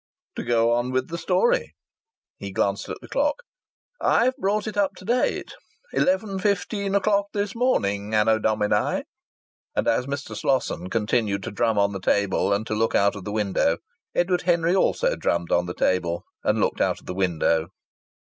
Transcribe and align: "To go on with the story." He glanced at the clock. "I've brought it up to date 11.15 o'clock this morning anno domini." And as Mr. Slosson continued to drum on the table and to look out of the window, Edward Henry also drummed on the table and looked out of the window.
"To 0.35 0.43
go 0.43 0.71
on 0.71 0.89
with 0.89 1.09
the 1.09 1.17
story." 1.19 1.75
He 2.39 2.51
glanced 2.51 2.89
at 2.89 2.97
the 3.01 3.07
clock. 3.07 3.35
"I've 4.01 4.35
brought 4.37 4.65
it 4.65 4.75
up 4.75 4.95
to 4.95 5.05
date 5.05 5.53
11.15 5.93 6.95
o'clock 6.95 7.27
this 7.33 7.53
morning 7.53 8.15
anno 8.15 8.39
domini." 8.39 9.03
And 9.75 9.87
as 9.87 10.07
Mr. 10.07 10.35
Slosson 10.35 10.89
continued 10.89 11.43
to 11.43 11.51
drum 11.51 11.77
on 11.77 11.91
the 11.91 12.01
table 12.01 12.51
and 12.51 12.65
to 12.65 12.73
look 12.73 12.95
out 12.95 13.15
of 13.15 13.25
the 13.25 13.31
window, 13.31 13.77
Edward 14.15 14.41
Henry 14.41 14.73
also 14.75 15.15
drummed 15.15 15.51
on 15.51 15.67
the 15.67 15.75
table 15.75 16.23
and 16.43 16.59
looked 16.59 16.81
out 16.81 16.99
of 16.99 17.05
the 17.05 17.13
window. 17.13 17.67